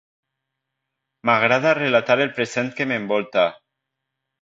[1.29, 3.49] M'agrada relatar el present que m'envolta